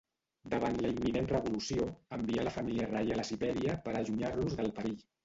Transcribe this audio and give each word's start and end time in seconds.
Davant 0.51 0.77
la 0.85 0.89
imminent 0.93 1.27
revolució, 1.31 1.85
envià 2.17 2.45
la 2.47 2.53
família 2.55 2.87
reial 2.93 3.21
a 3.25 3.27
Sibèria 3.29 3.77
per 3.85 3.95
a 3.95 3.95
allunyar-los 4.01 4.57
del 4.63 4.73
perill. 4.81 4.99